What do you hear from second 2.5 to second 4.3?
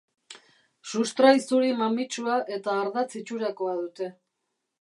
eta ardatz itxurakoa dute.